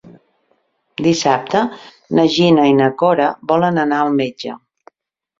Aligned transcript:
Dissabte 1.07 1.59
na 2.19 2.25
Gina 2.35 2.65
i 2.69 2.73
na 2.79 2.87
Cora 3.01 3.27
volen 3.51 3.77
anar 3.83 3.99
al 4.07 4.11
metge. 4.23 4.55